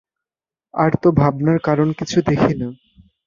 আর 0.73 0.91
তো 1.01 1.09
ভাবনার 1.11 1.59
কারণ 1.59 1.87
কিছু 1.93 2.17
দেখি 2.21 2.53
না। 2.53 2.67